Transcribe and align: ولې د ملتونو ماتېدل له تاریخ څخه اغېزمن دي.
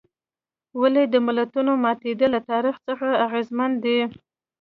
ولې 0.81 1.03
د 1.13 1.15
ملتونو 1.27 1.71
ماتېدل 1.83 2.29
له 2.35 2.41
تاریخ 2.51 2.75
څخه 2.87 3.07
اغېزمن 3.25 3.71
دي. 3.83 3.99